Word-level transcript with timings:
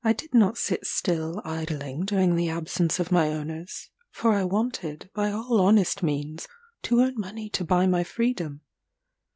I 0.03 0.13
did 0.13 0.33
not 0.33 0.57
sit 0.57 0.87
still 0.87 1.43
idling 1.45 2.05
during 2.05 2.35
the 2.35 2.49
absence 2.49 2.99
of 2.99 3.11
my 3.11 3.27
owners; 3.27 3.91
for 4.09 4.33
I 4.33 4.43
wanted, 4.43 5.11
by 5.13 5.31
all 5.31 5.61
honest 5.61 6.01
means, 6.01 6.47
to 6.81 7.01
earn 7.01 7.13
money 7.19 7.51
to 7.51 7.63
buy 7.63 7.85
my 7.85 8.03
freedom. 8.03 8.61